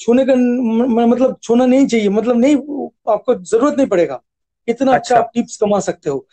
[0.00, 0.34] छूने का
[1.06, 2.56] मतलब छूना नहीं चाहिए मतलब नहीं
[3.12, 4.22] आपको ज़रूरत नहीं पड़ेगा
[4.68, 6.26] इतना अच्छा अच्छा। आप टिप्स कमा सकते हो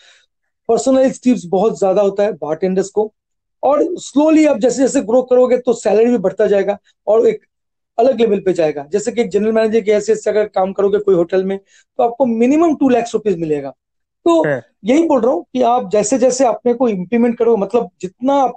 [0.69, 3.13] पर्सनलाइज टिप्स बहुत ज़्यादा होता है बारटेंडर्स को
[3.63, 6.77] और स्लोली आप जैसे जैसे ग्रो करोगे तो सैलरी भी बढ़ता जाएगा
[7.07, 7.45] और एक
[7.97, 10.99] अलग लेवल पे जाएगा। जैसे कि एक जनरल मैनेजर के ऐसे ऐसे अगर काम करोगे
[10.99, 13.69] कोई होटल में तो आपको मिनिमम टू लैक्स रुपीज़ मिलेगा।
[14.25, 18.33] तो यही बोल रहा हूँ कि आप जैसे जैसे अपने को इम्प्लीमेंट करो मतलब जितना
[18.35, 18.53] आप,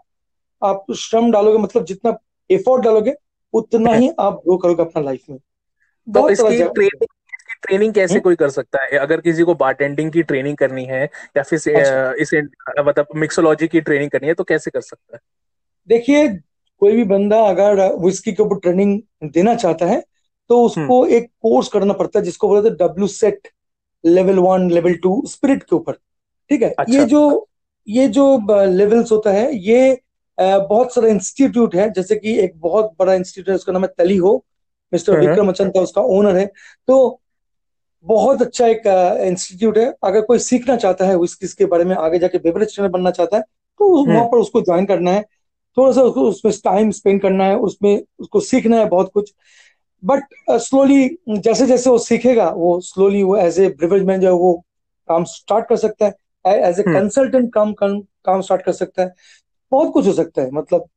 [0.62, 2.16] आप श्रम डालोगे मतलब जितना
[2.50, 3.14] एफर्ट डालोगे
[3.54, 8.22] उतना ही। आप ग्रो करोगे अपना लाइफ में। तो इसकी ट्रेनिंग इसकी ट्रेनिंग कैसे हम्म?
[8.22, 8.98] कोई कर सकता है?
[8.98, 11.02] अगर किसी को बारटेंडिंग की ट्रेनिंग करनी है
[11.36, 12.42] या फिर अच्छा। इसे
[12.82, 15.20] मतलब मिक्सोलॉजी की ट्रेनिंग करनी है तो कैसे कर सकता है?
[15.88, 16.28] देखिए
[16.82, 20.02] कोई भी बंदा अगर विस्की के ऊपर ट्रेनिंग देना चाहता है
[20.50, 22.76] तो उसको एक कोर्स करना पड़ता है जिसको बोलते हैं
[23.08, 23.48] WSET
[24.04, 26.70] level one level two spirit के ऊपर। ठीक है?
[26.70, 27.48] अच्छा। ये जो
[27.86, 28.24] ये जो
[28.66, 29.98] लेवल्स होता है ये
[30.38, 34.16] बहुत सारा इंस्टीट्यूट है। जैसे कि एक बहुत बड़ा इंस्टीट्यूट है उसका नाम है तली
[34.16, 34.34] हो
[34.92, 36.46] मिस्टर हम्म। विक्रम अचंता उसका ओनर है।
[36.88, 37.20] तो
[38.06, 38.86] बहुत अच्छा एक
[39.26, 42.90] इंस्टीट्यूट है। अगर कोई सीखना चाहता है विस्कीज के बारे में आगे जाके बेवरेज ट्रेनर
[42.90, 45.24] बनना चाहता है तो हम्म। वहाँ पर उसको ज्वाइन करना है।
[45.76, 49.32] थोड़ा सा उसको उसमें टाइम स्पेंड करना है उसमें उसको सीखना है बहुत कुछ।
[50.02, 54.32] बट स्लोली जैसे जैसे वो सीखेगा वो स्लोली वो एज ए ब्रिवेज मैन जो है
[54.34, 54.52] वो
[55.08, 59.14] काम स्टार्ट कर सकता है। As a. कंसल्टेंट काम काम काम स्टार्ट कर सकता है।
[59.72, 60.88] बहुत कुछ हो सकता है मतलब।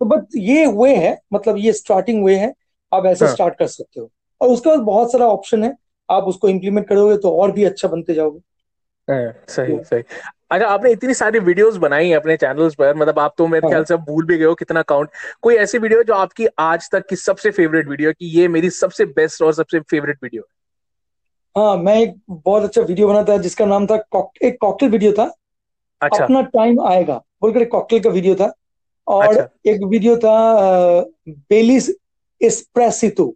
[0.00, 2.52] तो बट ये वे है मतलब ये स्टार्टिंग वे है
[2.92, 5.74] आप ऐसे हाँ। स्टार्ट कर सकते हो। और उसके बाद बहुत सारा ऑप्शन है
[6.08, 8.40] आप उसको इम्प्लीमेंट करोगे तो और भी अच्छा बनते जाओगे।
[9.08, 10.02] सही सही।
[10.50, 13.70] अच्छा आपने इतनी सारी वीडियोस बनाई हैं अपने चैनल्स पर मतलब आप तो मेरे हाँ।
[13.70, 15.10] ख्याल से भूल भी गए हो कितना काउंट
[15.42, 18.70] कोई ऐसी वीडियो जो आपकी आज तक की सबसे फेवरेट वीडियो है कि ये मेरी
[18.70, 20.52] सबसे बेस्ट और सबसे फेवरेट वीडियो है?
[21.56, 25.12] हाँ मैं एक बहुत अच्छा वीडियो बना था जिसका नाम था कॉक, एक कॉकटेल वीडियो
[25.12, 25.30] था।
[26.00, 28.52] अच्छा। अपना टाइम आएगा बोलकर एक कॉकटेल का वीडियो था।
[29.06, 30.36] और अच्छा। एक वीडियो था
[31.28, 31.90] बेलिस
[32.40, 33.34] एस्प्रेसितो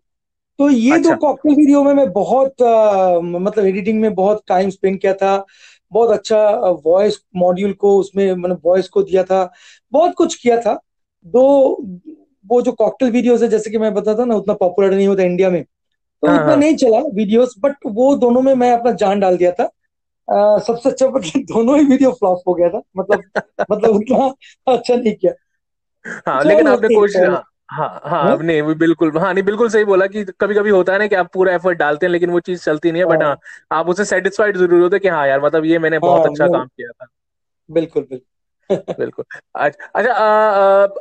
[0.59, 4.71] तो ये अच्छा। दो कॉकटेल वीडियो में मैं बहुत अ, मतलब एडिटिंग में बहुत टाइम
[4.71, 5.37] स्पेंड किया था।
[5.93, 6.51] बहुत अच्छा
[6.87, 9.53] वॉइस मॉड्यूल को उसमें मैंने वॉइस को दिया था।
[9.93, 10.81] बहुत कुछ किया था।
[11.27, 11.77] दो
[12.47, 15.51] वो जो कॉकटेल वीडियोस है जैसे कि मैं बताता ना उतना पॉपुलर नहीं होता इंडिया
[15.51, 15.65] में।
[16.23, 19.37] तो हाँ, उतना हाँ। नहीं चला वीडियोस बट वो दोनों में मैं अपना जान डाल
[19.37, 19.65] दिया था।
[20.29, 23.23] अ, सबसे अच्छा मतलब दोनों ही वीडियो फ्लॉप हो गया था। मतलब
[23.71, 24.35] मतलब उतना
[24.73, 25.33] अच्छा नहीं किया।
[26.27, 27.17] हाँ लेकिन आपने कोशिश
[27.71, 28.37] है। हाँ हाँ हाँ हाँ?
[28.63, 31.31] वो बिल्कुल हाँ नहीं बिल्कुल सही बोला कि कभी कभी होता है ना कि आप
[31.33, 34.05] पूरा एफर्ट डालते हैं लेकिन वो चीज़ चलती नहीं है बट हाँ। हाँ आप उससे
[34.05, 37.07] सेटिस्फाइड ज़रूर होते कि हाँ यार मतलब ये मैंने बहुत हाँ, अच्छा काम किया था
[37.71, 40.13] बिल्कुल बिल्कुल बिल्कुल अच्छा अच्छा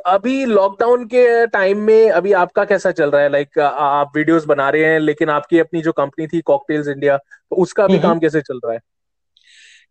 [0.06, 4.70] अभी लॉकडाउन के टाइम में अभी आपका कैसा चल रहा है लाइक आप वीडियोस बना
[4.70, 8.18] रहे हैं लेकिन आपकी अपनी जो कंपनी थी कॉकटेल्स इंडिया तो उसका अभी हम्म। काम
[8.18, 8.80] कैसे चल रहा है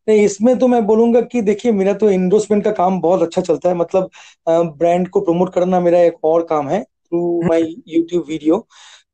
[0.08, 3.70] नहीं इसमें तो मैं बोलूँगा कि देखिए मेरा तो एंडोर्समेंट का काम बहुत अच्छा चलता
[3.70, 4.10] है। मतलब
[4.50, 8.66] ब्रांड को प्रमोट करना मेरा एक और काम है थ्रू माय यूट्यूब वीडियो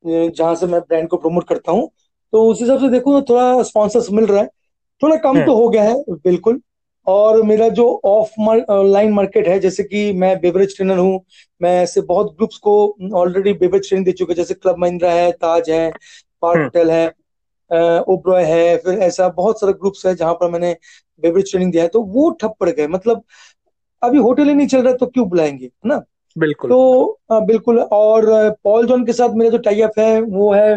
[0.06, 1.90] जहाँ से मैं ब्रांड को प्रमोट करता हूँ।
[2.32, 4.48] तो उस हिसाब से देखो ना थोड़ा स्पॉन्सर्स मिल रहा है।
[5.02, 6.60] थोड़ा कम तो हो गया है बिल्कुल।
[7.06, 8.34] और मेरा जो ऑफ़
[8.86, 11.20] लाइन मार्केट है जैसे कि मैं बेवरेज ट्रेनर हूँ
[11.60, 12.74] मैं ऐसे बहुत ग्रुप्स को
[13.14, 15.90] ऑलरेडी बेवरेज ट्रेनिंग दे चुके जैसे क्लब महिंद्रा है ताज है
[16.42, 17.06] पार्क हम्म। होटल है
[17.70, 20.76] ओब्रॉय है फिर ऐसा बहुत सारे ग्रुप्स है जहाँ पर मैंने
[21.22, 23.22] बेवरेज ट्रेनिंग दिया है तो वो ठप पड़ गए। मतलब
[24.02, 26.02] अभी होटल ही नहीं चल रहा तो क्यों बुलाएँगे है ना?
[26.36, 28.26] बिल्कुल। तो अ, बिल्कुल। और
[28.64, 30.76] पॉल जॉन के साथ मेरा जो टाई अप है वो है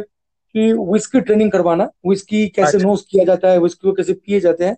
[0.55, 4.39] कि विस्की ट्रेनिंग करवाना। विस्की कैसे अच्छा। नोस किया जाता है विस्की को कैसे पिए
[4.39, 4.77] जाते हैं।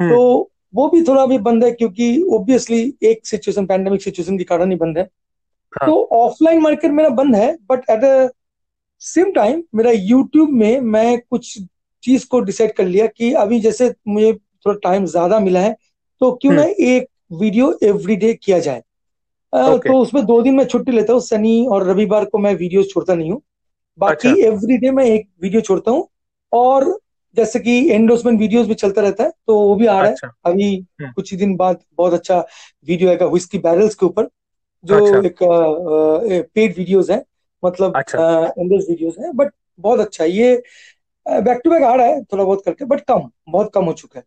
[0.00, 4.44] हम्म। तो वो भी थोड़ा अभी बंद है क्योंकि ऑब्वियसली एक सिचुएशन पैंडेमिक सिचुएशन के
[4.44, 5.04] कारण ही बंद है।
[5.72, 8.26] हाँ। तो ऑफलाइन मार्केट मेरा बंद है but at a
[9.02, 11.58] same time मेरा यूट्यूब में मैं कुछ
[12.02, 15.76] चीज़ को डिसाइड कर लिया कि अभी जैसे मुझे थोड़ा टाइम ज़्यादा मिला है
[16.20, 18.82] तो क्यों ना एक वीडियो एवरी डे किया जाए
[19.52, 19.88] Okay.
[19.88, 23.14] तो उसमें दो दिन मैं छुट्टी लेता हूँ शनि और रविवार को मैं वीडियो छोड़ता
[23.14, 23.40] नहीं हूँ
[23.98, 26.06] बाकी अच्छा। एवरी डे मैं एक वीडियो छोड़ता हूँ
[26.52, 26.84] और
[27.36, 30.30] जैसे कि एंडोर्समेंट वीडियोस भी चलता रहता है तो वो भी आ रहा है अच्छा
[30.44, 32.38] अभी हम्म। कुछ ही दिन बाद बहुत अच्छा
[32.88, 34.28] वीडियो आएगा विस्की बैरल्स के ऊपर
[34.84, 37.24] जो अच्छा। एक पेड वीडियोस है
[37.62, 40.62] मतलब अच्छा। एंडोर्स वीडियोस है बट बहुत अच्छा है। ये
[41.26, 44.18] बैक टू बैक आ रहा है थोड़ा बहुत करके बट कम बहुत कम हो चुका
[44.20, 44.24] है।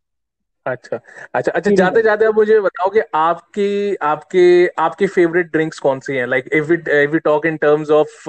[0.65, 0.99] अच्छा
[1.33, 4.43] अच्छा अच्छा जाते जाते आप मुझे बताओ कि आपकी आपके
[4.79, 6.27] आपकी फेवरेट ड्रिंक्स कौन सी हैं?
[6.27, 8.23] Like if if we talk in terms of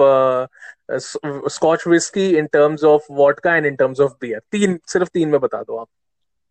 [1.48, 5.40] Scotch whisky in terms of vodka and in terms of beer तीन सिर्फ़ तीन में
[5.40, 5.88] बता दो आप।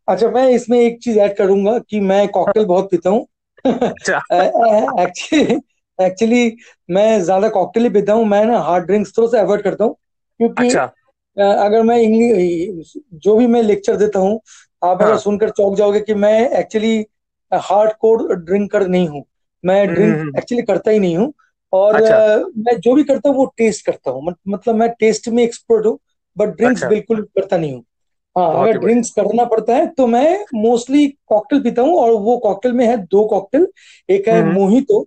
[0.08, 3.28] अच्छा मैं इसमें एक चीज़ ऐड करूँगा कि मैं कॉकटेल बहुत पीता हूँ।
[3.66, 5.60] एक्चुअली
[6.00, 6.56] एक्चुअली
[6.90, 9.96] मैं ज़्यादा कॉकटेल ही पीता हूँ। मैं ना हार्ड ड्रिंक्स थोड़ा सा अवॉइड करता हूँ।
[10.40, 10.84] क्योंकि अच्छा।
[11.38, 11.98] अगर मैं
[13.16, 14.40] जो भी मैं लेक्चर देता हूँ
[14.82, 16.98] आप अगर हाँ। सुनकर चौक जाओगे कि मैं एक्चुअली
[17.52, 19.24] हार्ड कोर ड्रिंकर नहीं हूँ।
[19.64, 21.34] मैं ड्रिंक एक्चुअली करता ही नहीं हूँ।
[21.74, 22.18] और अच्छा।
[22.58, 25.98] मैं जो भी करता हूँ वो टेस्ट करता हूँ। मतलब मैं टेस्ट में एक्सपर्ट हूँ
[26.38, 27.84] बट ड्रिंक्स अच्छा। बिल्कुल करता नहीं हूँ।
[28.36, 32.72] हाँ अगर ड्रिंक्स करना पड़ता है तो मैं मोस्टली कॉकटेल पीता हूँ और वो कॉकटेल
[32.72, 33.68] में है दो कॉकटेल
[34.10, 35.06] एक है मोहितो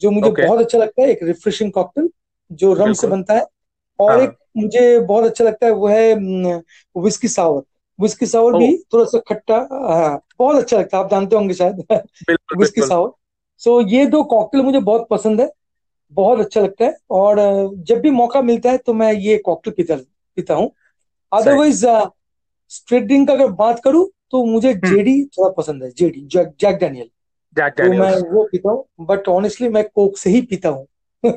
[0.00, 0.46] जो मुझे okay.
[0.46, 2.08] बहुत अच्छा लगता है एक रिफ्रेशिंग कॉकटेल
[2.50, 3.46] जो रम से बनता है।
[3.98, 6.14] और हाँ। एक मुझे बहुत अच्छा लगता है वो है
[6.96, 7.62] विस्की सावर
[7.98, 11.86] विस्की सावर भी थोड़ा सा खट्टा हाँ बहुत अच्छा लगता है आप जानते होंगे शायद।
[12.58, 13.10] विस्की सावर
[13.62, 15.50] सो ये दो कॉकटेल मुझे बहुत पसंद है
[16.12, 17.36] बहुत अच्छा लगता है। और
[17.78, 19.96] जब भी मौका मिलता है तो मैं ये कॉकटेल पीता
[20.36, 20.70] पीता हूँ।
[21.32, 21.86] अदरवाइज़
[22.70, 26.78] स्ट्रेट ड्रिंक अगर बात करूँ तो मुझे जेडी हम्म। थोड़ा पसंद है जेडी जैक
[27.56, 30.86] जैक तो मैं वो पीता हूँ बट ऑनेस्टली मैं कोक से ही पीता हूँ।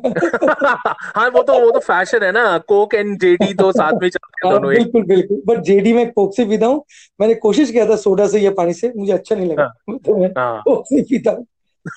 [1.16, 4.48] हाँ वो तो वो तो फ़ैशन है ना। कोक एंड जेडी तो साथ में चलते
[4.48, 6.84] हैं दोनों बिल्कुल बिल्कुल। बट जेडी में कोक से पीता हूँ।
[7.22, 10.18] मैंने कोशिश किया था सोडा से या पानी से मुझे अच्छा नहीं लगा। हाँ, तो
[10.18, 11.46] मैं हाँ, कोक से पीता हूँ।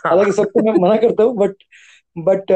[0.06, 1.54] हालाँकि सबको मैं मना करता हूँ बट
[2.18, 2.52] बट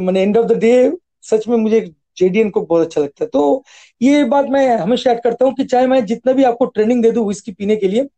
[0.00, 1.80] मैंने एंड ऑफ़ द डे सच में मुझे
[2.16, 3.64] जेडीएन को बहुत अच्छा लगता है। तो
[4.02, 7.10] ये बात मैं हमेशा ऐड करता हूँ कि चाहे मैं जितना भी आपको ट्रेनिंग दे
[7.10, 8.08] दू विस्की पीने के लिए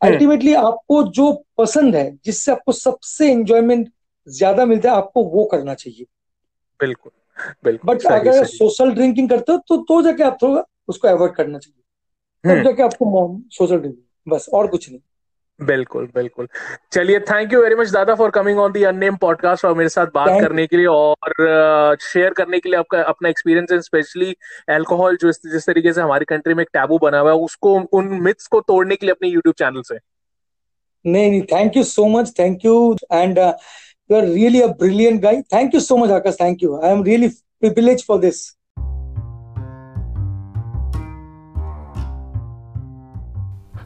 [0.00, 3.90] अल्टीमेटली हम्म। आपको जो पसंद है जिससे आपको सबसे एंजॉयमेंट
[4.26, 6.06] ज़्यादा मिलता है आपको वो करना चाहिए
[6.80, 7.12] बिल्कुल
[7.64, 11.58] बिल्कुल बट अगर सोशल ड्रिंकिंग करते हो तो तो जाके आप थोड़ा उसको अवॉइड करना
[11.58, 11.82] चाहिए
[12.44, 15.00] तब हम्म। जाके आपको सोशल ड्रिंकिंग बस और कुछ नहीं
[15.60, 16.48] बिल्कुल बिल्कुल।
[16.92, 20.06] चलिए थैंक यू वेरी मच दादा for coming on the Unnamed podcast और मेरे साथ
[20.14, 23.80] बात Thank करने के लिए और शेयर uh, करने के लिए आपका अपना एक्सपीरियंस एंड
[23.80, 24.34] स्पेशली
[24.68, 28.08] अल्कोहल जो जिस तरीके से हमारी कंट्री में एक टैबू बना हुआ है उसको उन
[28.22, 29.98] मिथ्स को तोड़ने के लिए अपने यूट्यूब चैनल से।
[31.04, 35.42] नहीं नहीं thank you so much thank you and you are really a brilliant guy
[35.54, 38.44] thank you so much Akash thank you I am really privilege for this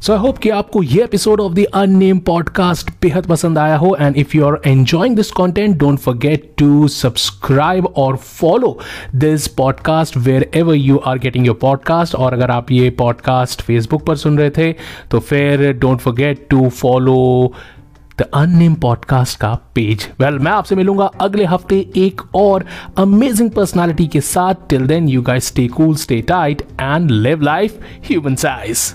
[0.03, 3.97] so I hope कि आपको ये episode of the Unnamed podcast बेहद पसंद आया हो
[4.01, 8.79] and if you are enjoying this content don't forget to subscribe और follow
[9.15, 10.17] this podcast
[10.55, 14.51] wherever you are getting your podcast और अगर आप ये पॉडकास्ट फेसबुक पर सुन रहे
[14.51, 14.73] थे
[15.11, 17.53] तो फिर don't forget to follow
[18.19, 22.65] the Unnamed podcast का पेज वेल मैं आपसे मिलूँगा अगले हफ़्ते एक और
[22.99, 24.55] अमेजिंग पर्सनालिटी के साथ.
[24.71, 28.95] Till then you guys stay cool stay tight and live life human size